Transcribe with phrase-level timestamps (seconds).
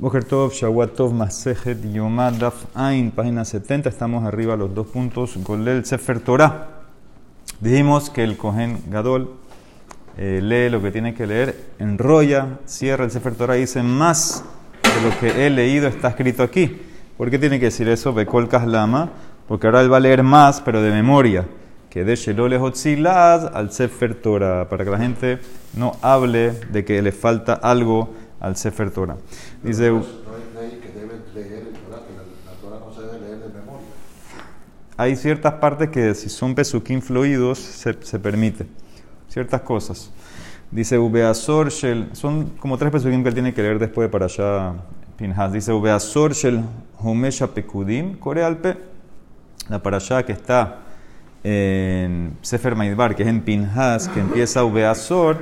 [0.00, 3.88] Boker Tov, Shawatov, Masejet, Yomad, Daf Ain, página 70.
[3.88, 5.36] Estamos arriba los dos puntos.
[5.42, 6.68] Golel Sefer Torah.
[7.58, 9.34] Dijimos que el Kohen Gadol
[10.16, 14.44] eh, lee lo que tiene que leer, enrolla, cierra el Sefer Torah y dice más
[14.84, 16.80] de lo que he leído está escrito aquí.
[17.16, 18.14] ¿Por qué tiene que decir eso?
[18.14, 19.10] Bekol Kaslama.
[19.48, 21.44] Porque ahora él va a leer más, pero de memoria.
[21.90, 24.68] Que de Shelole Hotzilaz al Sefer Torah.
[24.68, 25.40] Para que la gente
[25.74, 29.16] no hable de que le falta algo al Sefer Torah.
[29.62, 33.38] Dice, No hay que debe leer el Torah, que la, Torah no se debe leer
[33.38, 33.86] de memoria.
[34.96, 38.66] hay ciertas partes que si son pesuquín fluidos se, se permite.
[39.28, 40.10] Ciertas cosas.
[40.70, 44.26] Dice Ubeazor Shel, son como tres pesuquín que él tiene que leer después de para
[44.26, 44.74] allá
[45.16, 45.52] Pinhas.
[45.52, 46.62] Dice Ubeazor Shel
[46.98, 48.76] Homesha Pekudim, Corealpe,
[49.68, 50.80] la para allá que está
[51.42, 55.38] en Sefer Maidbar, que es en Pinhas, que empieza Ubeazor,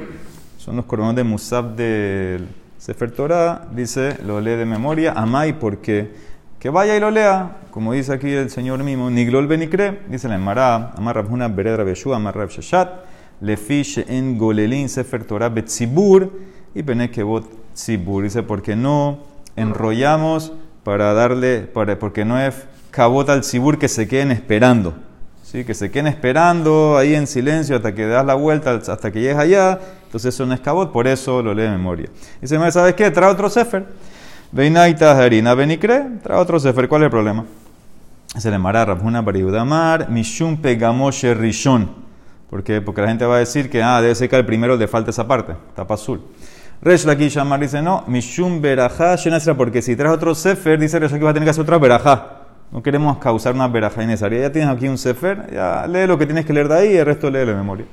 [0.59, 2.47] son los coronos de Musab del
[2.87, 6.09] Sefer Torah, dice, lo lee de memoria, Amai, porque
[6.61, 10.37] que vaya y lo lea, como dice aquí el Señor mismo, Niglol Benikre, dice la
[10.37, 12.89] Emara, Amar Rabhuna Beredra Beshu, Amar Rab Sheshat,
[13.41, 16.31] Lefish en Golelin Sefer Torah Betzibur,
[16.77, 19.19] y Benekebot Tzibur, dice, porque no
[19.57, 20.53] enrollamos
[20.85, 22.55] para darle, para, porque no es
[22.93, 24.95] cabot al Tzibur que se queden esperando.
[25.47, 25.65] ¿sí?
[25.65, 29.39] que se queden esperando ahí en silencio hasta que das la vuelta, hasta que llegues
[29.39, 29.79] allá.
[30.17, 32.09] Entonces eso no es cabot, por eso lo lee de memoria.
[32.41, 33.11] Dice, ¿sabes qué?
[33.11, 33.85] Trae otro sefer.
[34.51, 36.89] Veinaita harina benicre, trae otro sefer.
[36.89, 37.45] ¿Cuál es el problema?
[38.35, 41.91] Se le mará Rabhuna Bariudamar, Mishum Pegamoshe Rishon.
[42.49, 42.81] ¿Por qué?
[42.81, 45.11] Porque la gente va a decir que ah, debe ser que al primero le falta
[45.11, 46.23] esa parte, tapa azul.
[46.81, 51.13] Resh Laki Shamar dice, no, Mishum Berajá Shenasra, porque si traes otro sefer, dice Resh
[51.13, 52.27] Laki va a tener que hacer otra Berajá.
[52.73, 54.41] No queremos causar una verajá innecesaria.
[54.41, 56.97] Ya tienes aquí un sefer, ya lee lo que tienes que leer de ahí y
[56.97, 57.85] el resto lee de memoria.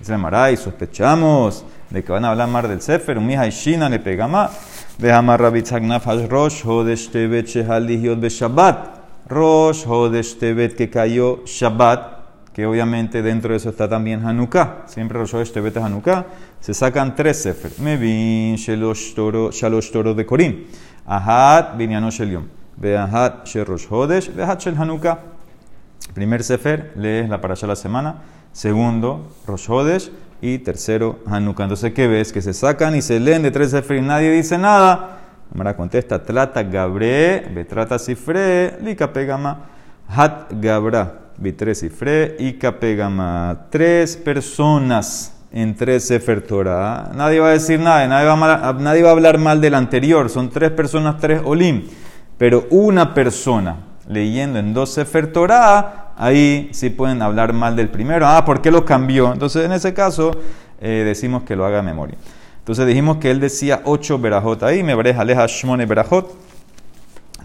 [0.00, 3.18] Dice Maray, sospechamos de que van a hablar más del sefer.
[3.18, 4.96] Un mija shina le pega más.
[4.98, 9.28] Vehamar rabitzagna fash rosh hodesh tevet shehalihiot be shabbat.
[9.28, 12.18] Rosh hodesh tevet que cayó shabbat.
[12.54, 14.84] Que obviamente dentro de eso está también Hanukkah.
[14.86, 16.24] Siempre Rosh hodesh tevet es Hanukkah.
[16.60, 17.70] Se sacan tres sefer.
[17.78, 20.66] Mevin shalosh toro, shalosh toro de Korim.
[21.06, 22.40] Ahat binyano shel
[22.80, 25.18] Beahat Shel Rosh Hodesh, Beahat Shel Hanukkah.
[26.14, 28.14] Primer Sefer, lees la parasha la semana.
[28.52, 30.10] Segundo, Rosh Hodesh.
[30.42, 31.64] Y tercero, Hanukkah.
[31.64, 32.32] Entonces, ¿qué ves?
[32.32, 35.18] Que se sacan y se leen de tres Sefer y nadie dice nada.
[35.52, 39.66] Amara contesta, Trata Gabre, Betrata Sifre, Lika Pegama,
[40.08, 43.66] Hat Gabra, Bitre Sifre, Ika Pegama.
[43.68, 47.10] Tres personas en tres Sefer Torah.
[47.14, 50.30] Nadie va a decir nada, nadie va a, nadie va a hablar mal del anterior.
[50.30, 51.82] Son tres personas, tres Olim.
[52.38, 53.76] Pero una persona
[54.08, 58.28] leyendo en dos Sefer Torah, ahí sí pueden hablar mal del primero.
[58.28, 59.32] Ah, ¿por qué lo cambió?
[59.32, 60.32] Entonces, en ese caso,
[60.80, 62.16] eh, decimos que lo haga a memoria.
[62.58, 66.50] Entonces, dijimos que él decía ocho berajot ahí, me breja aleja shmone berajot.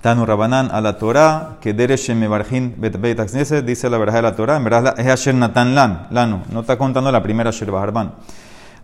[0.01, 4.35] Tanu Rabanán a la Torah, que Deresh Mebarjin Bet Knesset, dice la verdad de la
[4.35, 8.13] Torah, en verdad es Asher Natan Lan, Lanu, no está contando la primera Asher Baharban.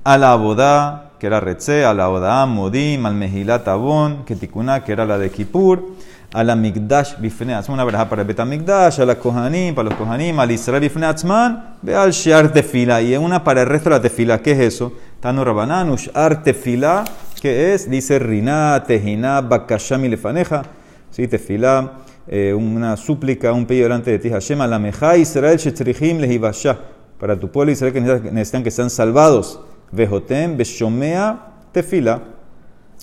[0.04, 4.84] A la Abodá, que era Retze, a la Abodá, Modim, al Mehilat Abon, que Tikuna,
[4.84, 5.84] que era la de Kippur,
[6.34, 9.98] a la Migdash Bifne Atzman, una verdad para el Betamigdash, a la Kohanim, para los
[9.98, 13.96] Kohanim, al Israel Bifne Atzman, ve al Shiar Tefila, y una para el resto de
[13.98, 14.94] la Tefila, ¿qué es eso?
[15.20, 17.04] Tanu Rabanán, Ushar Tefila,
[17.42, 17.90] ¿qué es?
[17.90, 20.64] Dice Riná, Tejiná, Bakashami Lefaneja,
[21.10, 21.28] ¿sí?
[21.28, 26.78] Tefilá, eh, una súplica, un pedido delante de ti, Hashem, la meja Israel, shetrichim lehivashah,
[27.20, 29.60] para tu pueblo Israel que necesitan que sean salvados,
[29.92, 31.40] vejotem, beshomea,
[31.74, 32.22] tefila,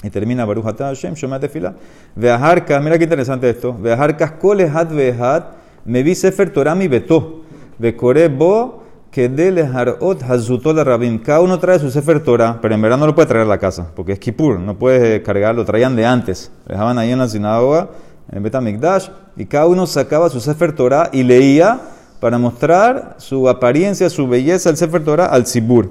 [0.02, 1.74] y termina Baruch atah Hashem, shomea tefila,
[2.14, 5.44] veaharkas, mira qué interesante esto, veaharkas kol ehad veehad,
[5.84, 7.42] mevi sefer Torah mi beto,
[7.78, 11.18] vekore bo, que de leharot hazutol rabim.
[11.18, 13.58] Cada uno trae su Sefer Torah, pero en verdad no lo puede traer a la
[13.58, 16.50] casa, porque es Kippur, no puedes cargarlo, traían de antes.
[16.66, 17.88] Dejaban ahí en la sinagoga,
[18.30, 21.80] en Betamikdash, y cada uno sacaba su Sefer Torah y leía
[22.20, 25.90] para mostrar su apariencia, su belleza, el Sefer Torah al Zibur.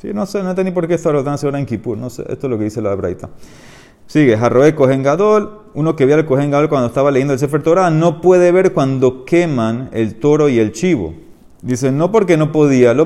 [0.00, 2.46] Sí, no sé, no entendí por qué esta ordenanza ahora en Kippur, no sé, esto
[2.46, 3.30] es lo que dice la Braita.
[4.06, 7.62] Sigue, Harroe Kohen Gadol, uno que vio al Kohen Gadol cuando estaba leyendo el Sefer
[7.62, 11.14] Torah, no puede ver cuando queman el toro y el chivo.
[11.60, 13.04] Dice, no porque no podía, no,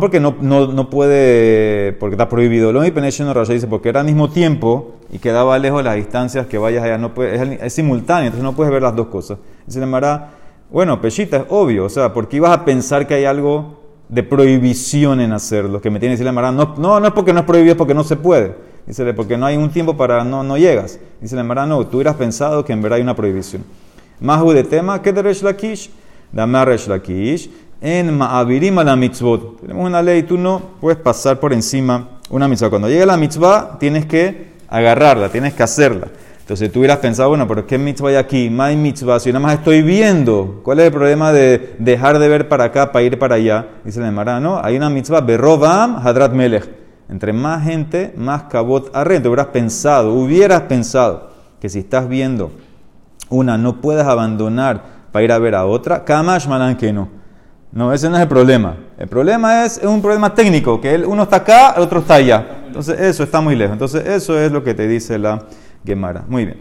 [0.00, 2.72] porque no, no, no puede, porque está prohibido.
[2.72, 6.58] Lo Penation Rasha dice, porque era al mismo tiempo y quedaba lejos las distancias que
[6.58, 9.38] vayas allá, no puede, es, simultáneo, entonces no puedes ver las dos cosas.
[9.64, 10.32] Dice Mara,
[10.72, 13.83] bueno, Peshita es obvio, o sea, porque ibas a pensar que hay algo
[14.14, 17.12] de prohibición en hacerlo, que me tiene que decir la Mara, no, no, no es
[17.12, 18.54] porque no es prohibido, es porque no se puede.
[18.86, 21.00] Dice, porque no hay un tiempo para, no, no llegas.
[21.20, 23.64] Dice la Mara, no, tú hubieras pensado que en verdad hay una prohibición.
[24.20, 25.90] Mahu de tema, ¿qué de Resh Lakish?
[26.30, 27.50] Dame Resh Lakish.
[27.80, 29.60] En Ma'avirim la mitzvot.
[29.60, 32.70] Tenemos una ley, tú no puedes pasar por encima una mitzvah.
[32.70, 36.06] Cuando llega la mitzvah, tienes que agarrarla, tienes que hacerla.
[36.44, 38.50] Entonces tú hubieras pensado, bueno, pero ¿qué mitzvah hay aquí?
[38.50, 42.50] My mitzvah, si nada más estoy viendo, ¿cuál es el problema de dejar de ver
[42.50, 43.66] para acá para ir para allá?
[43.82, 46.68] Dice la Emara, no, hay una mitzvah, Berrovam Hadrat Melech.
[47.08, 49.20] Entre más gente, más cabot arre.
[49.20, 51.30] Te hubieras pensado, hubieras pensado
[51.62, 52.52] que si estás viendo
[53.30, 54.82] una, no puedes abandonar
[55.12, 56.04] para ir a ver a otra.
[56.04, 57.08] Kamash malan que no.
[57.72, 58.76] No, ese no es el problema.
[58.98, 62.64] El problema es, es un problema técnico, que uno está acá, el otro está allá.
[62.66, 63.72] Entonces eso está muy lejos.
[63.72, 65.42] Entonces eso es lo que te dice la
[65.84, 66.24] Gemara.
[66.28, 66.58] Muy bien.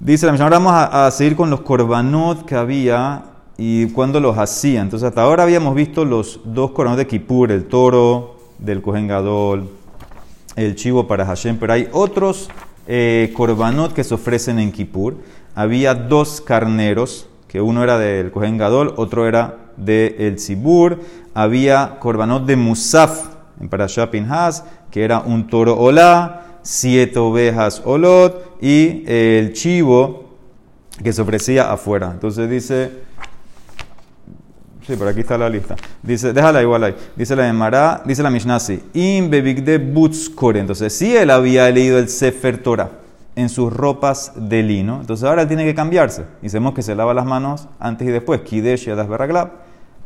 [0.00, 3.22] Dice la Mishnah, ahora vamos a, seguir con los korbanot que había
[3.56, 4.82] y cuándo los hacía.
[4.82, 9.70] Entonces hasta ahora habíamos visto los dos korbanot de Kippur, el toro del Kohen Gadol,
[10.56, 12.50] el chivo para Hashem, pero hay otros
[12.86, 15.16] eh, korbanot que se ofrecen en Kippur.
[15.54, 21.00] Había dos carneros, que uno era del Kohen Gadol, otro era del el Tzibur.
[21.32, 23.28] Había korbanot de Musaf
[23.60, 30.24] en Parashah Pinhas, que era un toro olá siete ovejas olot y el chivo
[31.02, 32.10] que se ofrecía afuera.
[32.10, 32.90] Entonces dice,
[34.86, 35.76] sí, por aquí está la lista.
[36.02, 36.94] Dice, déjala igual ahí.
[37.14, 40.60] Dice la Emara, dice la Mishnah así, de butzkore.
[40.60, 42.90] Entonces, si él había leído el Sefer Torah
[43.36, 46.24] en sus ropas de lino, entonces ahora tiene que cambiarse.
[46.42, 48.40] Y sabemos que se lava las manos antes y después.
[48.40, 49.50] Kidesh Yadas Berraglab,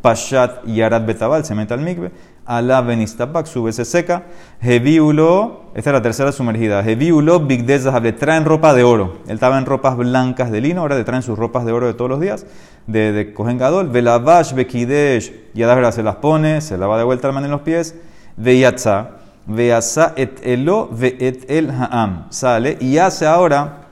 [0.02, 2.10] Pashat y Arat Betabal, se mete al mikve.
[2.48, 4.22] Alá Benistapak, sube, se seca.
[4.62, 6.80] Heviulo, esta es la tercera sumergida.
[6.80, 9.18] Heviulo, Big le traen ropa de oro.
[9.26, 11.92] Él estaba en ropas blancas de lino, ahora le traen sus ropas de oro de
[11.92, 12.46] todos los días,
[12.86, 13.90] de, de Kohen Gadol.
[13.90, 15.60] Velavash, Bekidesh, y
[15.92, 17.94] se las pone, se lava de vuelta la mano en los pies.
[18.38, 19.10] Veyatza,
[19.44, 22.28] Veyatza et elo, ve et el haam.
[22.30, 23.88] Sale y hace ahora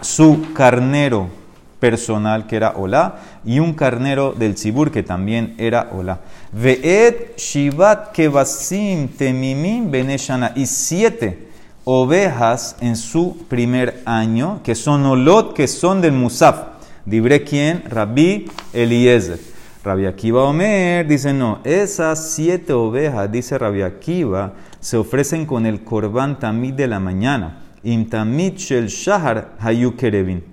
[0.00, 1.28] su carnero
[1.78, 6.20] personal que era Olá y un carnero del Tzibur que también era Olá.
[6.52, 11.48] Ve'et Shivat Kevasim Temimim Beneshana y siete
[11.84, 16.56] ovejas en su primer año que son Olot que son del Musaf.
[17.06, 17.82] Dibré quién?
[17.88, 19.40] Rabbi Eliezer.
[19.82, 25.82] Rabbi Akiva Omer dice no, esas siete ovejas, dice Rabbi Akiva, se ofrecen con el
[25.82, 27.62] korban tamid de la mañana.
[27.82, 30.52] Imtamid shel shahar hayu kerevin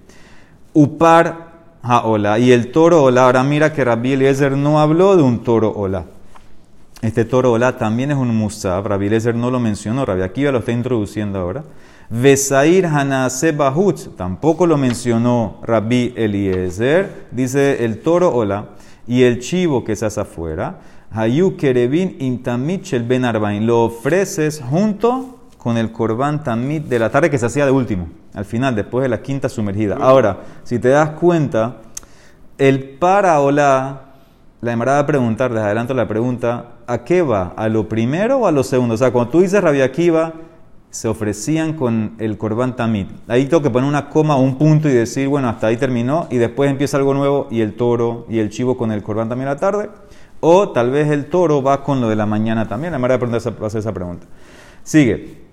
[0.73, 1.48] upar
[1.81, 2.39] haola.
[2.39, 6.05] Y el toro ola, ahora mira que Rabbi Eliezer no habló de un toro ola.
[7.01, 8.85] Este toro ola también es un musab.
[8.87, 11.63] Rabbi Eliezer no lo mencionó, Rabbi Akiva lo está introduciendo ahora.
[12.09, 17.27] Vesair Hanase Bahut, tampoco lo mencionó Rabbi Eliezer.
[17.31, 18.69] Dice el toro ola
[19.07, 20.79] y el chivo que hace afuera.
[21.11, 23.65] Hayu Kerebin Intamit el Ben Arbain.
[23.65, 28.07] Lo ofreces junto con el corbán tamid de la tarde que se hacía de último,
[28.33, 29.97] al final, después de la quinta sumergida.
[29.99, 31.75] Ahora, si te das cuenta,
[32.57, 34.13] el para o la,
[34.61, 37.53] la va a preguntar, les adelanto la pregunta, ¿a qué va?
[37.57, 38.95] ¿A lo primero o a lo segundo?
[38.95, 40.31] O sea, cuando tú dices Rabia Akiva,
[40.91, 43.07] se ofrecían con el corbán tamid.
[43.27, 46.27] Ahí tengo que poner una coma o un punto y decir, bueno, hasta ahí terminó,
[46.31, 49.43] y después empieza algo nuevo y el toro y el chivo con el corbán tamid
[49.43, 49.89] a la tarde.
[50.39, 52.93] O tal vez el toro va con lo de la mañana también.
[52.93, 54.25] La Emara va a hacer esa pregunta.
[54.83, 55.48] Sigue.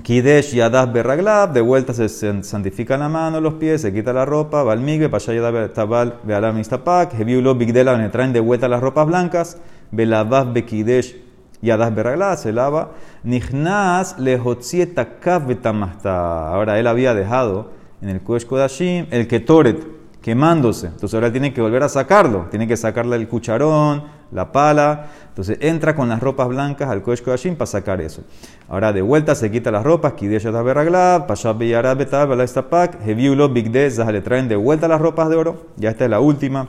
[0.00, 4.62] Kidesh Yadah Berraglab, de vuelta se santifica la mano, los pies, se quita la ropa,
[4.62, 9.58] Valmigbe, Pasha Yadah Tabal, Bealam Istapak, Hebiulo Bigdela, le traen de vuelta las ropas blancas,
[9.90, 11.16] Belabah Bekidesh
[11.60, 12.92] Yadah Berraglab, se lava,
[13.22, 16.48] Nichnas Lehotzietakav Betamasta.
[16.48, 20.86] Ahora él había dejado en el Kodesh Kodashim el Ketoret, quemándose.
[20.86, 25.08] Entonces ahora tiene que volver a sacarlo, tiene que sacarle el cucharón, la pala.
[25.28, 28.22] Entonces entra con las ropas blancas al Kodesh Kodashim para sacar eso.
[28.68, 30.14] Ahora de vuelta se quita las ropas,
[34.12, 35.66] le traen de vuelta las ropas de oro.
[35.76, 36.68] Ya esta es la última.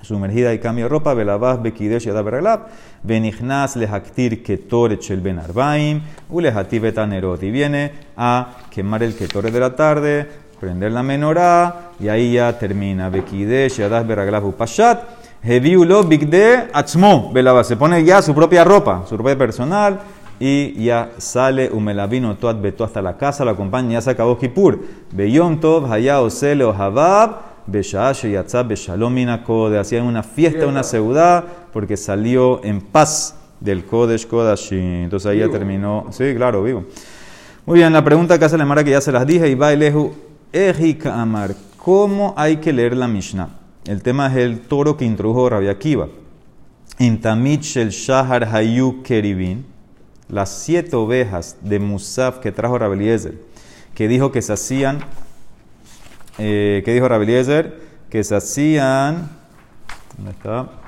[0.00, 2.66] Sumergida y cambio de ropa, Belabaz, Bekidesh, Yadab Berraglab,
[3.04, 7.40] Benichnas, Lehaktir, Ketorech, el Ben Arbaim, Ulehati Betanerot.
[7.44, 10.28] Y viene a quemar el Ketore de la tarde,
[10.62, 13.10] prender la menorá, y ahí ya termina.
[13.10, 15.02] Bekidesh, Yadab Berraglab, Upashat.
[15.42, 17.32] Heviulo Bigde Atzmo,
[17.64, 19.98] se pone ya su propia ropa, su ropa personal,
[20.38, 24.78] y ya sale Umelavino Toat Beto hasta la casa, lo acompaña, ya se acabó Kippur.
[25.10, 29.80] Beyom Tov, Haya Osele Habab, Beshash Yatzab Beshalom Minakode.
[29.80, 31.42] Hacían una fiesta, una ciudad,
[31.72, 34.78] porque salió en paz del Kodesh Kodashi.
[34.78, 36.06] Entonces ahí ya terminó.
[36.10, 36.84] Sí, claro, vivo.
[37.66, 39.72] Muy bien, la pregunta que hace la Mara que ya se las dije, y va
[39.72, 40.12] Elehu,
[40.52, 43.48] Ejika Amar, ¿cómo hay que leer la Mishnah?
[43.86, 46.08] El tema es el toro que introdujo Rabbi Akiva.
[46.98, 49.64] En Tamich el Shahar Hayu Keribin,
[50.28, 53.18] las siete ovejas de Musaf que trajo Rabbi
[53.94, 54.98] que dijo que se hacían,
[56.36, 57.26] eh, que dijo Rabbi
[58.10, 59.30] que se hacían,
[60.18, 60.81] ¿dónde está?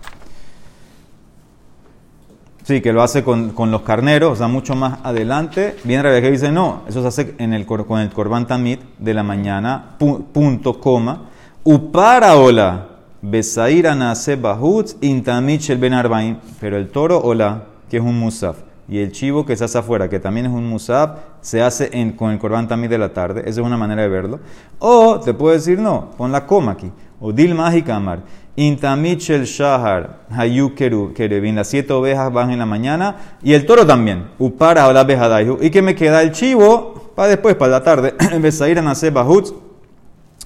[2.64, 5.76] Sí, que lo hace con, con los carneros, o sea, mucho más adelante.
[5.84, 9.12] Viene Rabbi que dice, no, eso se hace en el, con el Korban Tamid de
[9.12, 11.24] la mañana, pu- punto, coma.
[11.62, 12.86] Upara ola,
[13.20, 16.38] besaira nase bahutz, intamich el ben.
[16.58, 18.56] Pero el toro ola, que es un musaf,
[18.88, 22.12] y el chivo que se hace afuera, que también es un musaf, se hace en-
[22.12, 23.42] con el Korban Tamid de la tarde.
[23.42, 24.40] Esa es una manera de verlo.
[24.78, 26.90] O te puedo decir, no, pon la coma aquí.
[27.20, 27.54] O dil
[27.84, 28.20] kamar.
[28.20, 31.56] Intamich el shahar, hayu keru- kerevin.
[31.56, 34.26] Las siete ovejas van en la mañana y el toro también.
[34.38, 35.58] Upara ola bejadaihu.
[35.60, 38.14] Y que me queda el chivo para después, para la tarde.
[38.40, 39.52] Besaira nase bahutz.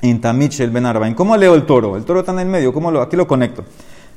[0.02, 1.14] Intamich el ben arbain.
[1.14, 1.96] ¿Cómo leo el toro?
[1.96, 2.72] El toro está en el medio.
[2.72, 3.64] ¿Cómo lo, aquí lo conecto?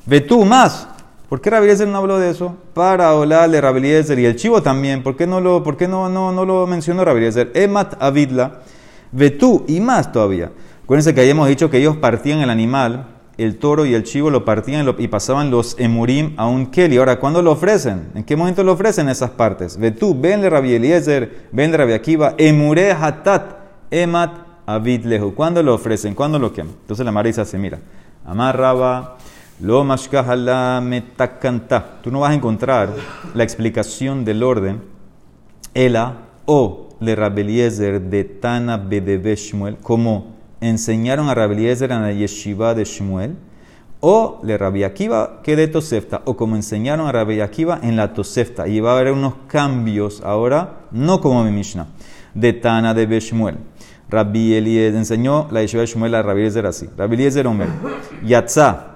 [0.06, 0.88] Ve tú más.
[1.28, 2.54] ¿Por qué Rabeliezer no habló de eso?
[2.74, 5.02] Para olarle Rabeliezer y el chivo también.
[5.02, 7.50] ¿Por qué no lo, por qué no, no, no lo mencionó Rabeliezer?
[7.54, 8.60] Emat avidla.
[9.12, 10.52] Ve tú y más todavía.
[10.84, 13.06] Acuérdense que habíamos dicho que ellos partían el animal,
[13.38, 16.98] el toro y el chivo lo partían y pasaban los emurim a un keli.
[16.98, 18.10] Ahora, ¿cuándo lo ofrecen?
[18.14, 19.78] ¿En qué momento lo ofrecen esas partes?
[19.78, 23.56] Ve tú, venle Rabbi Eliezer, venle Rabbi Akiva, emure hatat,
[23.90, 24.32] emat
[24.66, 25.34] avid lehu.
[25.34, 26.14] ¿Cuándo lo ofrecen?
[26.14, 26.74] ¿Cuándo lo queman?
[26.82, 27.78] Entonces la Mara dice así, mira,
[28.24, 29.16] amarraba,
[29.60, 32.00] lo mashkahala metakanta.
[32.02, 32.90] Tú no vas a encontrar
[33.34, 34.82] la explicación del orden
[35.74, 42.84] Ela o le Rabeliezer de Tana Shmuel, como enseñaron a Rabeliezer en la yeshiva de
[42.84, 43.36] Shmuel,
[44.00, 48.14] o le Rabbi Akiva que de Tosefta, o como enseñaron a Rabbi Akiva en la
[48.14, 48.66] Tosefta.
[48.66, 51.88] Y va a haber unos cambios ahora, no como mi Mishnah,
[52.34, 53.58] de Tana de Shmuel.
[54.08, 56.88] Rabbi Eliezer enseñó la yeshiva de Shmuel a Rabbi Eliezer así.
[56.96, 57.68] Rabbi Eliezer Omer,
[58.24, 58.92] Yatzá,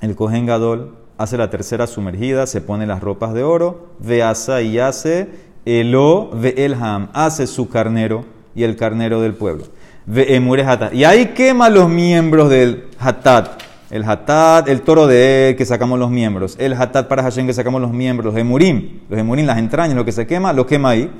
[0.00, 4.78] el Kohen Gadol hace la tercera sumergida, se pone las ropas de oro, veasa y
[4.78, 5.28] hace
[5.64, 8.24] elo ve elham, hace su carnero
[8.54, 9.64] y el carnero del pueblo.
[10.08, 10.94] Hatat.
[10.94, 13.62] Y ahí quema los miembros del hatat.
[13.90, 16.56] El hatat, el toro de él que sacamos los miembros.
[16.58, 18.32] El hatat para Hashem que sacamos los miembros.
[18.32, 21.10] Los emurim, los emurim, las entrañas, lo que se quema, lo quema ahí.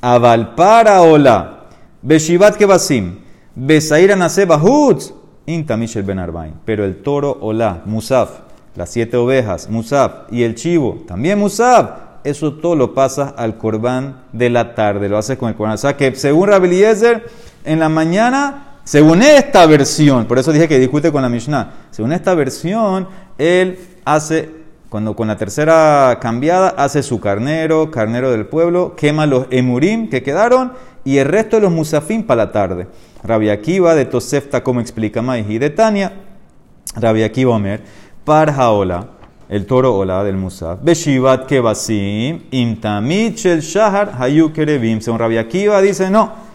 [0.00, 1.66] Aval para ola.
[2.02, 3.18] Beshivat kebasim.
[3.54, 5.12] Besaira nase bahutz.
[5.46, 6.54] Intamish el ben arbain.
[6.64, 8.30] Pero el toro olá, musaf,
[8.74, 11.90] las siete ovejas, musaf, y el chivo, también musaf.
[12.24, 15.74] Eso todo lo pasa al corbán de la tarde, lo haces con el corbán.
[15.74, 16.82] O sea que según Rabbi
[17.66, 22.12] en la mañana, según esta versión, por eso dije que discute con la Mishnah, según
[22.12, 24.48] esta versión, él hace,
[24.88, 30.22] cuando con la tercera cambiada, hace su carnero, carnero del pueblo, quema los emurim que
[30.22, 30.72] quedaron
[31.04, 32.86] y el resto de los musafim para la tarde.
[33.24, 36.12] Rabbi Akiva de Tosefta, como explica Maihi de Tania,
[36.94, 37.82] Rabbi Akiva Omer,
[38.24, 39.08] Parhaola,
[39.48, 45.00] el toro ola del musaf, Beshivat Kebasim, Imtamich el Shahar, Hayu Kerevim.
[45.00, 46.45] Según Rabbi Akiva dice, no,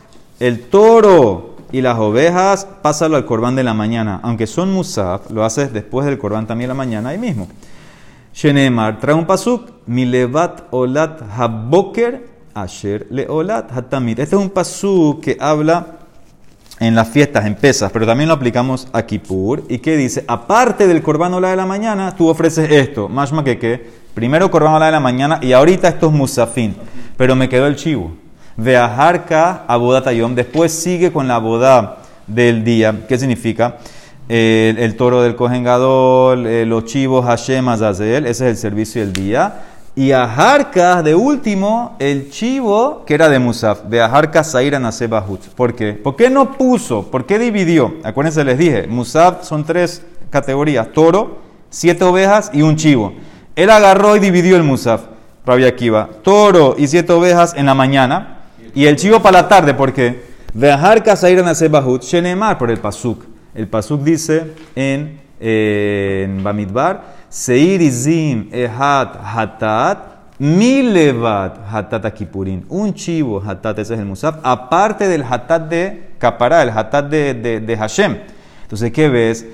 [0.41, 4.19] el toro y las ovejas, pásalo al corbán de la mañana.
[4.23, 7.47] Aunque son musaf, lo haces después del corbán también la mañana, ahí mismo.
[8.33, 14.19] Shenemar, trae un pasuk, Milevat Olat Haboker, Asher Leolat Hatamid.
[14.19, 15.99] Este es un pasuk que habla
[16.79, 19.63] en las fiestas, en pesas, pero también lo aplicamos a Kippur.
[19.69, 20.25] ¿Y qué dice?
[20.27, 23.07] Aparte del corbán ola de la mañana, tú ofreces esto.
[23.07, 24.01] Más que qué.
[24.15, 26.75] Primero corbán ola de la mañana y ahorita esto es musafín.
[27.15, 28.20] Pero me quedó el chivo.
[28.63, 30.35] Veajarka abodatayom.
[30.35, 33.05] Después sigue con la boda del día.
[33.07, 33.77] ¿Qué significa?
[34.29, 38.25] El, toro del Kohen Gadol, eh, los chivos Hashem Azazel.
[38.25, 39.63] Ese es el servicio del día.
[39.93, 45.41] Y a Jarcas, de último, el chivo que era de Musaf, de Ajarcas Zaira Nasebahut.
[45.49, 45.93] ¿Por qué?
[45.93, 47.11] ¿Por qué no puso?
[47.11, 47.95] ¿Por qué dividió?
[48.03, 51.39] Acuérdense, les dije, Musaf son tres categorías: toro,
[51.69, 53.13] siete ovejas y un chivo.
[53.55, 55.01] Él agarró y dividió el Musaf,
[55.45, 58.40] Rabbi Akiva, toro y siete ovejas en la mañana
[58.73, 59.73] y el chivo para la tarde.
[59.73, 60.23] ¿Por qué?
[60.53, 63.23] De Ajarcas Zaira Nasebahut, Shenemar, por el Pasuk.
[63.53, 65.19] El Pasuk dice en,
[66.43, 67.21] Bamidbar.
[67.29, 69.97] Seir izim ehat hatat
[70.37, 72.65] milevat hatat akipurin.
[72.67, 77.33] Un chivo hatat, ese es el musaf, aparte del hatat de Capará, el hatat de,
[77.33, 78.17] de, de Hashem.
[78.63, 79.45] Entonces, ¿qué ves?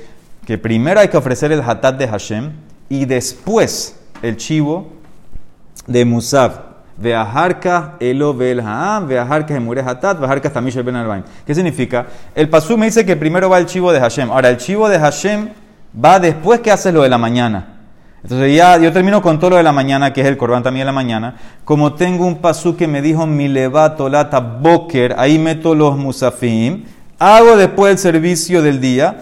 [0.46, 2.52] Que primero hay que ofrecer el hatat de Hashem
[2.90, 4.88] y después el chivo
[5.86, 6.67] de musaf.
[6.98, 10.50] Veajarka elo vel haam, veajarka emure hatat, veajarka
[10.84, 11.24] ben albaim.
[11.46, 12.08] ¿Qué significa?
[12.34, 14.32] El pasú me dice que primero va el chivo de Hashem.
[14.32, 15.50] Ahora, el chivo de Hashem
[16.04, 17.78] va después que haces lo de la mañana.
[18.24, 20.82] Entonces ya yo termino con todo lo de la mañana, que es el corbán también
[20.82, 21.36] de la mañana.
[21.64, 26.84] Como tengo un pasú que me dijo mi levato lata boker, ahí meto los musafim,
[27.20, 29.18] hago después el servicio del día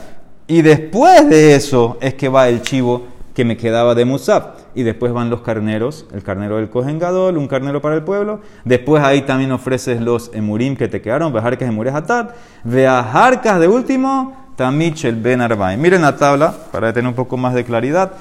[0.48, 4.65] y después de eso es que va el chivo que me quedaba de musaf.
[4.76, 8.42] Y después van los carneros, el carnero del Kohen Gadol, un carnero para el pueblo.
[8.66, 14.46] Después ahí también ofreces los emurim que te quedaron, vejarcas emures hatat, veajarcas de último,
[14.56, 15.80] Tamich el Ben Arbaim.
[15.80, 18.12] Miren la tabla para tener un poco más de claridad.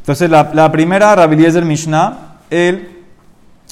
[0.00, 3.04] Entonces, la, la primera, Rabbi del Mishnah, él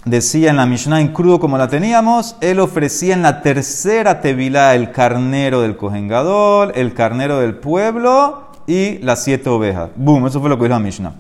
[0.04, 4.74] decía en la Mishnah en crudo como la teníamos, él ofrecía en la tercera tevilá
[4.74, 9.90] el carnero del cojengador, el carnero del pueblo y las siete ovejas.
[9.96, 11.14] Boom, eso fue lo que dijo la Mishnah.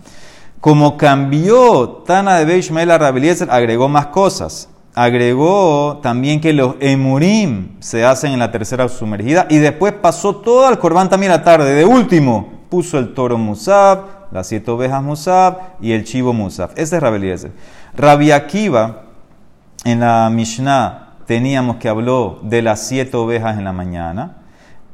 [0.60, 4.68] Como cambió Tana de Beishmael a Rabeliezer, agregó más cosas.
[4.94, 10.66] Agregó también que los emurim se hacen en la tercera sumergida y después pasó todo
[10.66, 11.72] al corbán también la tarde.
[11.74, 14.00] De último, puso el toro Musab,
[14.32, 16.72] las siete ovejas Musab y el chivo Musab.
[16.76, 17.52] Ese es Rabeliezer.
[17.96, 19.04] Rabbi Akiva,
[19.84, 24.39] en la Mishnah, teníamos que habló de las siete ovejas en la mañana.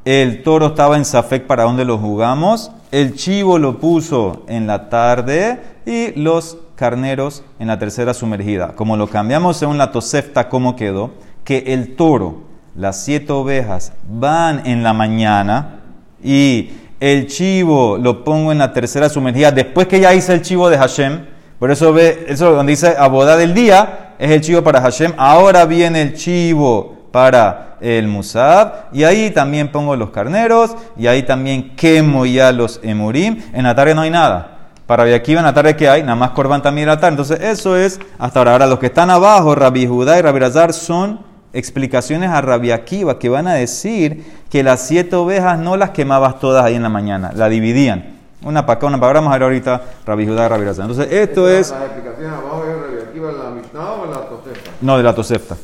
[0.07, 2.71] El toro estaba en Safek para donde lo jugamos.
[2.93, 8.71] El chivo lo puso en la tarde y los carneros en la tercera sumergida.
[8.73, 11.11] Como lo cambiamos según la Tosefta, ¿cómo quedó?
[11.43, 15.81] Que el toro, las siete ovejas van en la mañana
[16.23, 16.69] y
[17.01, 20.77] el chivo lo pongo en la tercera sumergida después que ya hice el chivo de
[20.77, 21.25] Hashem.
[21.59, 25.11] Por eso ve, eso donde dice aboda del día es el chivo para Hashem.
[25.17, 31.23] Ahora viene el chivo para el Musab, y ahí también pongo los carneros, y ahí
[31.23, 33.41] también quemo ya los emurim.
[33.53, 34.59] En la tarde no hay nada.
[34.85, 37.13] Para Akiva en la tarde que hay, nada más corban también en la tarde.
[37.13, 38.51] Entonces, eso es hasta ahora.
[38.51, 41.21] Ahora, los que están abajo, Rabbi Judá y Rabbi Razar, son
[41.53, 46.39] explicaciones a Rabbi Akiva que van a decir que las siete ovejas no las quemabas
[46.39, 48.15] todas ahí en la mañana, la dividían.
[48.43, 50.87] Una para acá, una para Vamos a ver ahorita Rabbi Judá y Rabbi Razar.
[50.87, 51.71] Entonces, esto es.
[51.71, 54.71] ¿Las explicaciones abajo de Rabbi Akiva en la Mishnah o en la Tosefta?
[54.81, 55.57] No, de la Tosefta.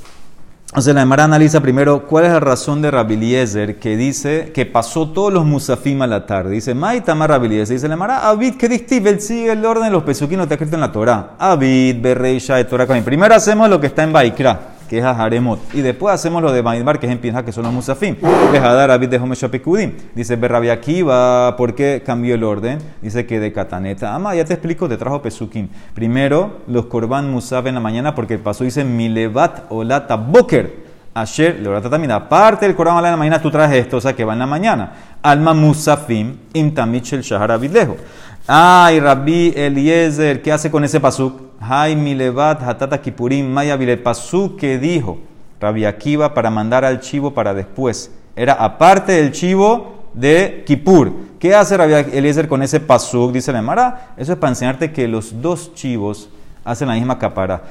[0.73, 5.07] Entonces la Emara analiza primero cuál es la razón de Rabiliezer que dice que pasó
[5.07, 6.49] todos los musafim a la tarde.
[6.49, 7.75] Dice, Maitamar Rabiliezer.
[7.75, 10.81] Dice la Emara, Abid, que distive, sigue el orden de los pesuquinos, está escrito en
[10.81, 11.35] la Torah.
[11.37, 12.87] Abid, Berreisha, de Torah.
[12.87, 15.59] Primero hacemos lo que está en Baikra que es Aharemot.
[15.73, 18.15] Y después hacemos lo de Maidbar, que es en Pinja, que son los Musafim.
[18.51, 19.93] Dejadar Abid de Homeshapikudim.
[20.15, 22.79] Dice Berrabi Akiva, ¿por qué cambió el orden?
[23.01, 24.13] Dice que de Kataneta.
[24.13, 25.67] Ama, ya te explico, te trajo Pesukim.
[25.93, 30.83] Primero, los Korban Musaf en la mañana, porque el paso dice Milevat Olata Boker.
[31.15, 34.25] Ayer, Leorata también, aparte del Korban en la mañana, tú traes esto, o sea que
[34.25, 34.91] va en la mañana.
[35.21, 37.97] Alma Musafim, Imtamich el Shahar Abilejo.
[38.45, 41.39] Ay, Rabbi Eliezer, ¿qué hace con ese pasuk?
[41.61, 45.17] Hay milevat hatata kipurim maya pasuk que dijo
[45.61, 48.11] Rabbi Akiva para mandar al chivo para después.
[48.35, 51.13] Era aparte del chivo de Kipur.
[51.39, 53.31] ¿Qué hace Rabbi Eliezer con ese pasuk?
[53.31, 54.13] Dice la Mara.
[54.17, 56.27] Eso es para enseñarte que los dos chivos
[56.65, 57.63] hacen la misma capara.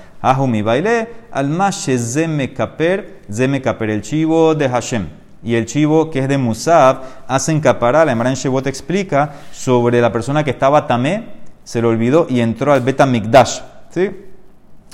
[0.48, 6.20] mi baile, al zeme kaper, zeme kaper, el chivo de Hashem y el chivo que
[6.20, 8.04] es de Musab hacen capara.
[8.04, 12.72] La Emara en explica sobre la persona que estaba tamé, se lo olvidó y entró
[12.72, 13.60] al Beta Mikdash.
[13.90, 14.10] ¿sí?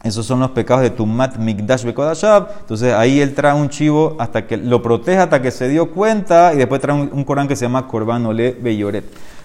[0.02, 2.48] Esos son los pecados de Tumat Mikdash Bekodashab.
[2.60, 6.54] Entonces ahí él trae un chivo hasta que lo protege hasta que se dio cuenta
[6.54, 9.04] y después trae un, Corán que se llama Korban Ole Beyoret.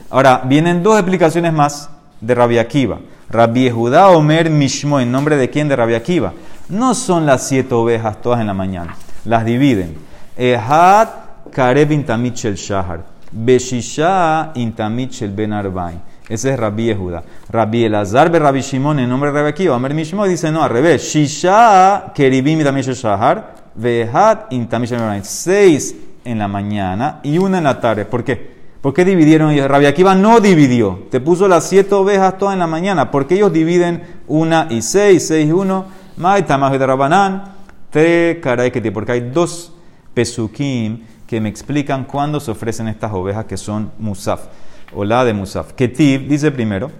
[0.09, 1.89] Ahora, vienen dos explicaciones más
[2.21, 2.99] de Rabbi Akiva.
[3.29, 5.67] Rabbi Judá Omer Mishmo, ¿en nombre de quién?
[5.67, 6.33] De Rabbi Akiva.
[6.69, 9.95] No son las siete ovejas todas en la mañana, las dividen.
[10.37, 11.09] Ehad
[11.51, 13.01] karev intamit shel shahar.
[13.31, 15.99] Beshisha intamit shel ben arbain.
[16.27, 17.23] Ese es Rabbi Yehuda.
[17.49, 19.75] Rabbi Elazar be Rabbi Shimon en nombre de Rabbi Akiva.
[19.75, 21.03] Amer Mishmo dice no, al revés.
[21.03, 23.55] Shisha keribim intamit shahar.
[23.75, 25.23] Vehad intamit shel ben arbain.
[25.23, 28.05] Seis en la mañana y una en la tarde.
[28.05, 28.53] ¿Por qué?
[28.81, 29.55] ¿Por qué dividieron?
[29.55, 31.07] Rabbi Akiva no dividió.
[31.09, 33.11] Te puso las siete ovejas todas en la mañana.
[33.11, 35.85] ¿Por qué ellos dividen una y seis, seis y uno?
[36.17, 37.43] Maitamah de Rabanán.
[37.91, 39.73] Te caray que porque hay dos
[40.13, 44.45] pesukim que me explican cuándo se ofrecen estas ovejas que son musaf,
[44.93, 45.73] o de musaf.
[45.73, 46.91] Ketiv dice primero,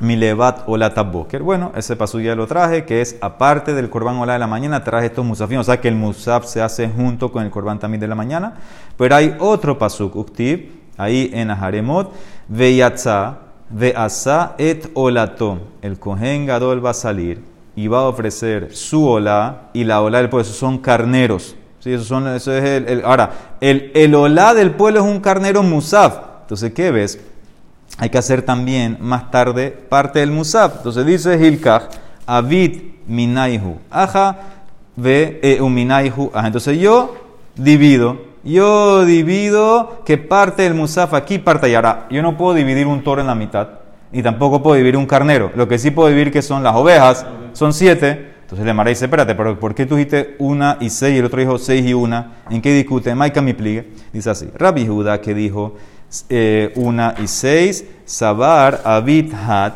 [0.00, 1.42] milevat o la taboker.
[1.42, 4.82] Bueno, ese pasuk ya lo traje, que es aparte del korban ola de la mañana,
[4.82, 8.00] traje estos musafim, o sea que el musaf se hace junto con el korban también
[8.00, 8.54] de la mañana.
[8.96, 12.12] Pero hay otro pasuk, uktiv, ahí en Aharemot,
[12.48, 13.38] veyatza,
[13.70, 15.58] veasa et olato.
[15.82, 17.42] El kohen gadol va a salir
[17.76, 22.26] y va a ofrecer su ola y la ola del pueblo, son carneros Sí, son,
[22.28, 26.16] eso es el, ahora, el, el olá del pueblo es un carnero musaf.
[26.40, 27.20] Entonces, ¿qué ves?
[27.98, 30.76] Hay que hacer también más tarde parte del musaf.
[30.78, 31.90] Entonces dice Hilkach,
[32.24, 34.38] Avid minaihu, aja,
[34.96, 36.46] ve e uminaihu, aja.
[36.46, 37.16] Entonces yo
[37.54, 41.76] divido, yo divido que parte del musaf aquí, parte allá.
[41.76, 43.68] Ahora, yo no puedo dividir un toro en la mitad,
[44.10, 45.52] y tampoco puedo dividir un carnero.
[45.54, 48.32] Lo que sí puedo dividir que son las ovejas, son siete.
[48.44, 51.24] Entonces le Mara dice, espérate, pero ¿por qué tú dijiste una y seis y el
[51.24, 52.42] otro dijo seis y una?
[52.50, 53.14] ¿En qué discute?
[53.14, 53.88] Maika mi pligue.
[54.12, 55.76] Dice así, Rabbi Judá que dijo
[56.28, 59.72] eh, una y seis, Sabar Abit Hat,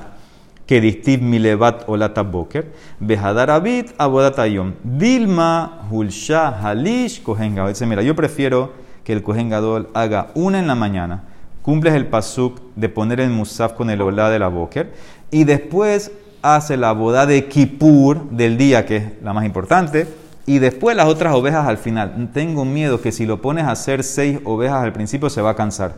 [0.67, 8.15] que distiv milevat olata boker, Behadar Abit abodatayom, Dilma Hulsha Halish Kohen Dice, mira, yo
[8.15, 9.51] prefiero que el Kohen
[9.95, 11.25] haga una en la mañana,
[11.63, 14.93] cumples el pasuk de poner el musaf con el olá de la boker
[15.31, 20.07] y después hace la boda de Kippur del día, que es la más importante,
[20.47, 22.31] y después las otras ovejas al final.
[22.33, 25.55] Tengo miedo que si lo pones a hacer seis ovejas al principio se va a
[25.57, 25.95] cansar.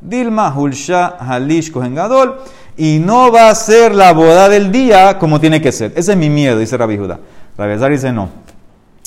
[0.00, 2.36] Dilma, Hulsha, Halish, Kohengadol,
[2.76, 5.92] y no va a ser la boda del día como tiene que ser.
[5.94, 7.20] Ese es mi miedo, dice Rabbi Judá.
[7.58, 8.30] Rabbi Azar dice no.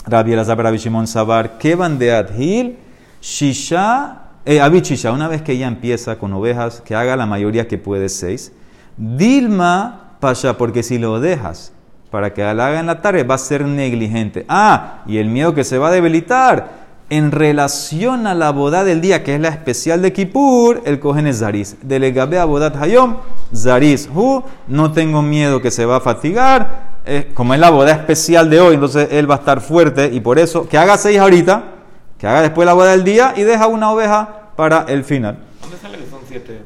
[0.06, 2.78] Rabbi Elazar, Rabbi Shimon Sabar, que van de Adhil,
[3.22, 7.78] Shisha, eh, Shisha, una vez que ella empieza con ovejas, que haga la mayoría que
[7.78, 8.52] puede seis.
[8.98, 11.74] Dilma, Pasha, porque si lo dejas
[12.10, 14.46] para que la haga en la tarde va a ser negligente.
[14.48, 16.70] Ah, y el miedo que se va a debilitar
[17.10, 21.28] en relación a la boda del día, que es la especial de Kippur, el cogen
[21.28, 21.76] es Zaris.
[21.82, 23.18] Delegabe a bodat Hayom,
[23.54, 24.08] Zaris.
[24.16, 26.94] Hu, no tengo miedo que se va a fatigar.
[27.06, 30.22] Eh, como es la boda especial de hoy, entonces él va a estar fuerte y
[30.22, 31.64] por eso que haga seis ahorita,
[32.18, 35.40] que haga después la boda del día y deja una oveja para el final.
[35.62, 36.62] ¿Dónde sale que son siete?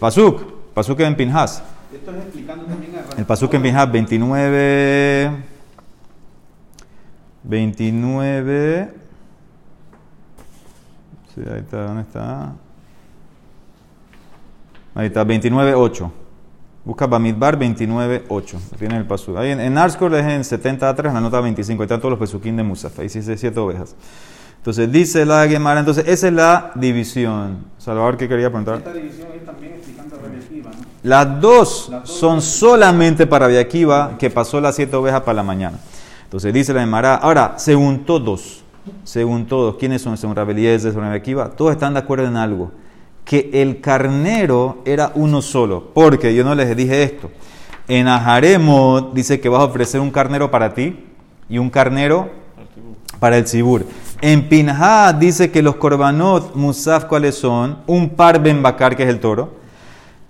[0.00, 0.42] Pasuk,
[0.74, 1.62] Pasuk en Pinhas.
[2.16, 5.30] Explicando también a El Pasuk en Pinhas 29.
[7.44, 8.94] 29.
[11.34, 12.52] Sí, ahí está, ¿dónde está?
[14.94, 16.10] Ahí está, 29.8.
[16.84, 18.58] Busca Bamidbar 29.8.
[18.78, 19.36] Tiene el Pasuk.
[19.36, 21.82] Ahí en, en es en 70 atrás, la nota 25.
[21.82, 22.98] Ahí están todos los Pesukim de Musaf.
[22.98, 23.94] Ahí sí dice siete ovejas.
[24.56, 25.80] Entonces dice la Gemara.
[25.80, 27.58] Entonces esa es la división.
[27.78, 28.78] Salvador, ¿qué quería preguntar?
[28.78, 30.47] Esta división es también explicando a Rabbi Akiva, ¿no?
[31.02, 35.78] Las dos son solamente para Viaquiva, que pasó las siete ovejas para la mañana.
[36.24, 37.14] Entonces dice la Gemara.
[37.16, 38.62] Ahora, según todos,
[39.04, 40.16] según todos, ¿quiénes son?
[40.16, 42.70] Según Rabelíes, según Viaquiva, todos están de acuerdo en algo.
[43.24, 45.90] Que el carnero era uno solo.
[45.94, 47.30] Porque yo no les dije esto.
[47.86, 51.06] En Ajaremot dice que vas a ofrecer un carnero para ti
[51.48, 52.30] y un carnero
[53.18, 53.86] para el Sibur.
[54.20, 57.78] En Pinha dice que los korbanot musaf, ¿cuáles son?
[57.86, 59.57] Un par ben bakar, que es el toro.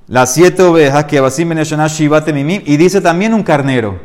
[0.09, 1.51] Las siete ovejas, que abasim
[2.25, 2.63] temimim.
[2.65, 4.01] Y dice también un carnero.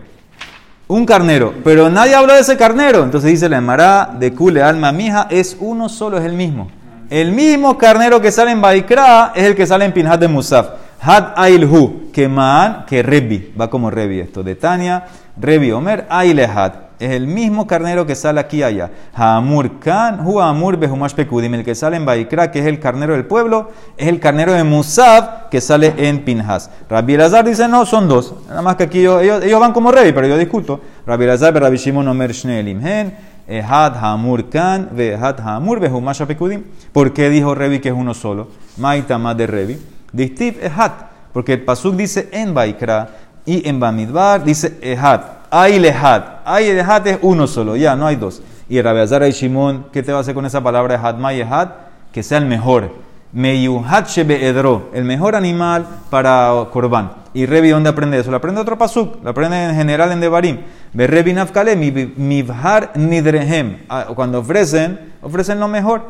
[0.87, 1.53] Un carnero.
[1.63, 3.03] Pero nadie habló de ese carnero.
[3.03, 6.69] Entonces dice la Emara de Kule alma mija, es uno solo, es el mismo.
[7.09, 10.67] El mismo carnero que sale en Baikra es el que sale en Pinhat de Musaf.
[10.99, 13.53] Had Ailhu, que man, que Rebi.
[13.59, 14.43] Va como Rebi esto.
[14.43, 15.05] De Tania,
[15.39, 16.82] Rebi Omer, Ailehad.
[16.99, 18.89] Es el mismo carnero que sale aquí allá.
[19.13, 21.53] Hamur Kan, Hu Amur Behumash Pekudim.
[21.55, 24.63] El que sale en Baikra, que es el carnero del pueblo, es el carnero de
[24.63, 26.69] Musaf que sale en Pinhas.
[26.89, 28.33] Rabbi Elazar dice, no, son dos.
[28.47, 30.79] Nada más que aquí yo- ellos, ellos van como Rebi, pero yo discuto.
[31.05, 33.13] Rabbi Elazar, Rabbi Shimon Omer Shneelim Hen.
[33.45, 36.63] Ehad Hamur Kan, Vehad Hamur Behumash Pekudim.
[36.93, 38.47] ¿Por qué dijo Rebi que es uno solo?
[38.77, 39.77] Maita más de Rebi.
[40.13, 40.91] Distiv Ehad.
[41.33, 43.09] Porque el Pasuk dice en Baikra
[43.45, 45.21] y en Bamidbar dice Ehad.
[45.49, 46.23] Hay lehad.
[46.45, 48.41] Hay lehad es uno solo, ya, no hay dos.
[48.69, 51.17] Y Rabiazar y Shimon, ¿qué te va a hacer con esa palabra Ehad?
[51.17, 51.69] May Ehad,
[52.11, 52.91] que sea el mejor.
[53.33, 57.11] Meyuhat shebe edro, el mejor animal para Korban.
[57.33, 58.29] ¿Y Revi dónde aprende eso?
[58.29, 60.59] Lo aprende otro pasuk, lo aprende en general en Devarim.
[60.93, 63.77] Ve Revi nafkale mivhar nidrehem.
[63.89, 66.03] Ah, Cuando ofrecen, ofrecen lo mejor.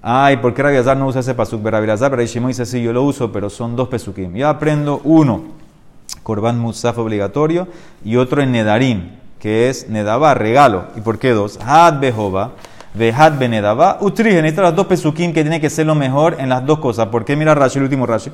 [0.00, 1.64] Ay, ¿por qué Rabiazar no usa ese pasuk?
[1.64, 4.34] Rabiazar, pero Shimon dice, sí, yo lo uso, pero son dos pesukim.
[4.34, 5.44] Yo aprendo uno,
[6.22, 7.68] Korban Musaf obligatorio,
[8.04, 10.84] y otro en Nedarim, que es Nedabá, regalo.
[10.96, 11.58] ¿Y por qué dos?
[11.64, 12.52] Had Behova,
[12.94, 14.36] Vehad Benedabá, Utrije.
[14.42, 17.08] Necesitan las dos pesukim que tiene que ser lo mejor en las dos cosas.
[17.08, 17.36] ¿Por qué?
[17.36, 18.30] Mira Rashi, el último Rashi.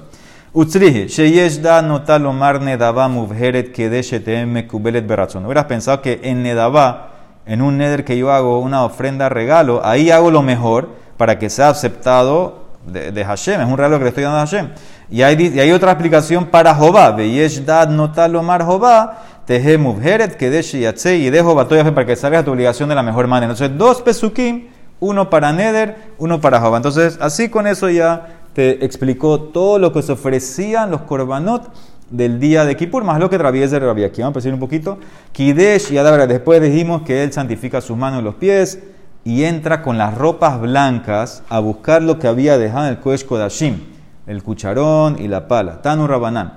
[0.52, 5.44] Utrije, Sheyesh da notal omar Nedabá muvheret kedeshetem mekubelet beratzon.
[5.44, 7.10] Hubieras pensado que en Nedabá,
[7.46, 11.50] en un neder que yo hago una ofrenda regalo, ahí hago lo mejor para que
[11.50, 14.70] sea aceptado de, de Hashem, es un regalo que le estoy dando a Hashem.
[15.10, 20.36] Y hay, y hay otra explicación para Jehová, Veyesh dad notal omar Jehová, tehe muvheret
[20.36, 23.26] kedesh yatse y de Jehová todavía para que salgas a tu obligación de la mejor
[23.26, 23.52] manera.
[23.52, 24.68] Entonces, dos pesukim,
[25.00, 26.76] uno para Neder, uno para Jehová.
[26.76, 31.72] Entonces, así con eso ya te explicó todo lo que se ofrecían los korbanot
[32.10, 34.26] del día de Kippur, más lo que traviesa de Rabbi Akiva.
[34.26, 34.98] Vamos a decir un poquito.
[35.32, 36.26] Kidesh y Adabra.
[36.26, 38.80] Después dijimos que él santifica sus manos y los pies
[39.24, 43.26] y entra con las ropas blancas a buscar lo que había dejado en el Kodesh
[43.26, 43.80] Kodashim,
[44.28, 45.82] el cucharón y la pala.
[45.82, 46.52] Tanu Rabanán.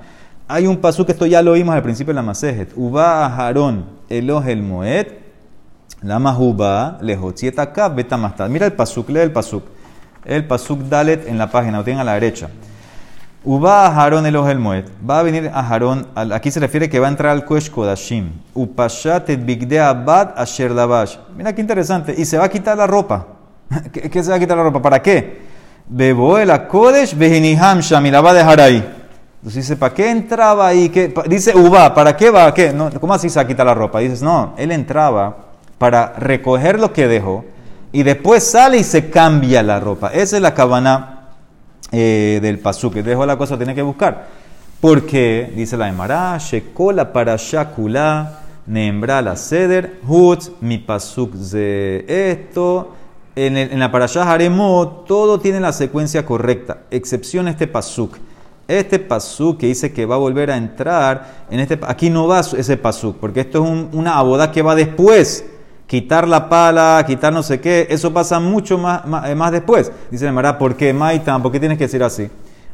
[0.48, 2.74] Hay un pasú que esto ya lo vimos al principio de la Masejet.
[2.76, 5.08] Uba Aharón, Eloh el Moed,
[6.02, 8.50] Lama Uba, Lehotziet acá, Betamastad.
[8.50, 9.64] Mira el pasuk, lee el pasuk.
[10.26, 12.50] El pasuk Dalet en la página, lo tienen a la derecha.
[13.46, 14.86] Uba Aharón Eloh el Moed.
[15.10, 18.32] Va a venir Aharón, aquí se refiere que va a entrar al Kodesh Kodashim.
[18.54, 21.18] Upashat et bigde abad asher lavash.
[21.38, 22.14] Mira qué interesante.
[22.18, 23.28] Y se va a quitar la ropa.
[23.94, 24.82] ¿Qué, qué se va a quitar la ropa?
[24.82, 25.51] ¿Para qué?
[25.94, 28.78] Bebo el Kodesh vehiniham sham y la va a dejar ahí.
[28.78, 30.88] Entonces dice, ¿para qué entraba ahí?
[31.28, 32.54] Dice Uba, ¿para qué va?
[32.54, 32.72] ¿Qué?
[32.72, 34.00] No, ¿Cómo así se va a quitar la ropa?
[34.00, 35.36] Dices, no, él entraba
[35.78, 37.44] para recoger lo que dejó
[37.92, 40.12] y después sale y se cambia la ropa.
[40.14, 41.28] Esa es la cabana
[41.92, 42.94] eh, del pasuk.
[42.94, 44.28] Que dejo la cosa, tiene que buscar.
[44.80, 52.96] Porque, dice la Emara, Shekola para Shakula, Nembra la Seder, Hut, mi pasuk de esto.
[53.36, 58.18] En, el- en la parashá Haremot, todo tiene la secuencia correcta, excepción este pasuk.
[58.68, 62.42] Este pasuk que dice que va a volver a entrar, en este, aquí no va
[62.42, 65.46] ese pasuk, porque esto es un- una aboda que va después.
[65.88, 69.92] Quitar la pala, quitar no sé qué, eso pasa mucho más, eh, después.
[70.10, 71.42] Dice la Mara, ¿por qué Maitan?
[71.42, 72.30] ¿Por qué tienes que decir así?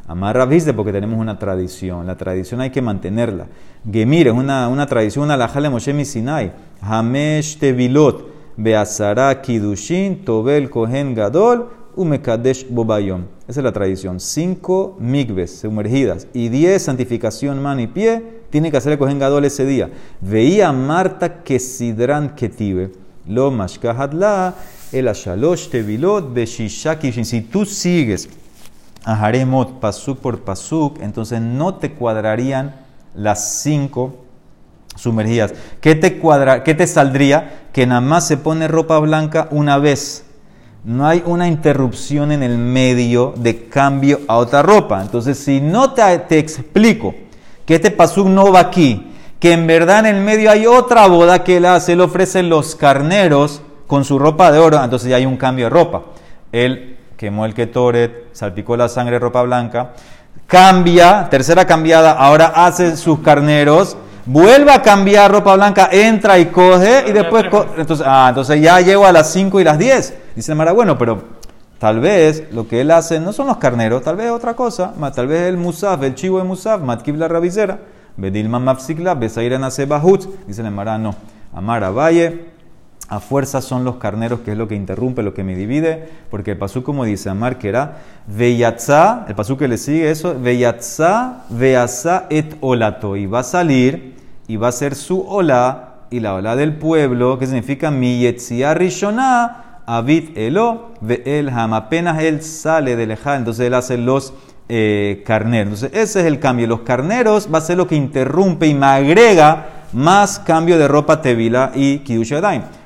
[0.06, 2.06] Amarra viste porque tenemos una tradición.
[2.06, 3.46] La tradición hay que mantenerla.
[3.90, 6.52] Gemir es una, tradición, una lajale Moshe Sinai.
[6.80, 13.22] Hamesh tevilot, beazara kidushin, tobel kohen gadol, umekadesh bobayom.
[13.46, 14.20] Esa es la tradición.
[14.20, 18.22] Cinco migves sumergidas y diez santificación mano y pie.
[18.50, 19.90] Tiene que hacer el kohen gadol ese día.
[20.20, 21.58] Veía Marta que
[22.36, 22.92] ketive.
[23.26, 24.54] Lo mashkahadla,
[24.92, 27.24] el ashalosh tevilot, beshisha kishin.
[27.24, 28.28] Si tú sigues
[29.04, 32.74] a Haremot pasuk por pasuk, entonces no te cuadrarían
[33.14, 34.14] las cinco
[34.98, 35.54] sumergidas.
[35.80, 37.60] ¿Qué te, cuadra, qué te saldría?
[37.72, 40.24] Que nada más se pone ropa blanca una vez.
[40.84, 45.00] No hay una interrupción en el medio de cambio a otra ropa.
[45.00, 47.14] Entonces, si no te, te explico
[47.64, 51.44] que este pasuk no va aquí, que en verdad en el medio hay otra boda
[51.44, 55.26] que él hace, él ofrece los carneros con su ropa de oro, entonces ya hay
[55.26, 56.02] un cambio de ropa.
[56.50, 59.92] Él quemó el ketoret, salpicó la sangre de ropa blanca,
[60.46, 63.96] cambia, tercera cambiada, ahora hace sus carneros,
[64.28, 68.80] vuelve a cambiar ropa blanca, entra y coge y después, co- entonces, ah, entonces ya
[68.80, 70.14] llego a las 5 y las 10.
[70.36, 71.22] Dice Mara, bueno, pero
[71.78, 75.26] tal vez lo que él hace no son los carneros, tal vez otra cosa, tal
[75.26, 77.78] vez el musaf, el chivo de musaf, matkib la rabicera,
[78.16, 80.26] bedilma mafsikla, besaira nace bahut.
[80.46, 81.14] Dice la Mara, no,
[81.54, 82.58] Amara Valle.
[83.10, 86.50] A fuerza son los carneros, que es lo que interrumpe, lo que me divide, porque
[86.50, 91.44] el pasú, como dice Amar, que era Veyatza, el pasú que le sigue eso, Veyatza,
[91.48, 94.17] Veasa et olato, y va a salir,
[94.48, 98.74] y va a ser su ola, y la ola del pueblo, que significa mi yetzia
[98.74, 104.32] rishona, avit elo, ve el ham, apenas él sale del ejá, entonces él hace los
[104.68, 105.82] eh, carneros.
[105.82, 108.86] Entonces ese es el cambio, los carneros va a ser lo que interrumpe y me
[108.86, 112.34] agrega más cambio de ropa tevila y kiddush.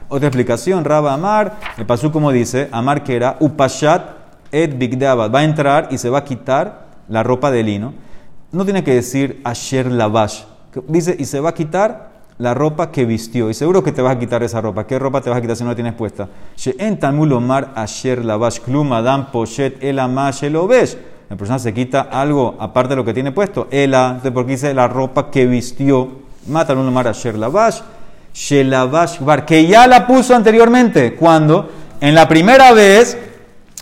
[0.08, 4.02] Otra explicación, Raba Amar, el pasú como dice, Amar que era upashat
[4.50, 7.94] et bigdabat, va a entrar y se va a quitar la ropa de lino.
[8.52, 10.42] No tiene que decir asher lavash,
[10.86, 13.50] dice y se va a quitar la ropa que vistió.
[13.50, 14.86] Y seguro que te vas a quitar esa ropa.
[14.86, 16.28] ¿Qué ropa te vas a quitar si no la tienes puesta?
[18.22, 20.96] Lavash klum adam poshet el amash el obesh.
[21.30, 23.68] La persona se quita algo aparte de lo que tiene puesto.
[23.70, 26.22] Ela, porque dice la ropa que vistió.
[26.48, 27.80] Mata un omar asher lavash.
[28.34, 31.14] Shelavash bar, que ya la puso anteriormente.
[31.14, 31.68] Cuando
[32.00, 33.16] en la primera vez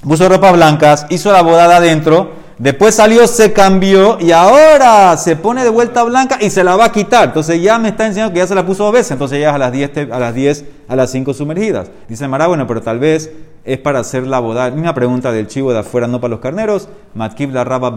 [0.06, 5.64] puso ropas blancas, hizo la bodada adentro, después salió, se cambió y ahora se pone
[5.64, 7.24] de vuelta blanca y se la va a quitar.
[7.28, 9.54] Entonces ya me está enseñando que ya se la puso dos veces, entonces ya es
[9.54, 11.90] a las 10, te- a las 10, a las 5 sumergidas.
[12.08, 13.32] Dice Mara, bueno, pero tal vez
[13.64, 14.70] es para hacer la bodada.
[14.70, 16.88] Misma pregunta del chivo de afuera, no para los carneros.
[17.14, 17.90] Matkib la raba.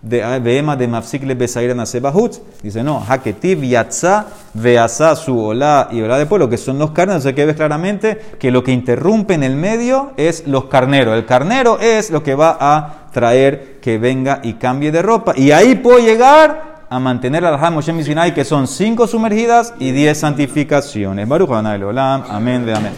[0.00, 2.34] De Beema de Mafsikle Besaira Nasebahut.
[2.62, 7.20] Dice, no, Haketiv, Yatza, Veasa, su Olá y Olá de pueblo, que son los carneros.
[7.20, 11.16] O sea que ves claramente que lo que interrumpe en el medio es los carneros.
[11.16, 15.32] El carnero es lo que va a traer que venga y cambie de ropa.
[15.36, 20.18] Y ahí puedo llegar a mantener al Ham Moshe que son cinco sumergidas y diez
[20.18, 21.28] santificaciones.
[21.28, 22.24] Baruch Olam.
[22.28, 22.86] Amén de amén.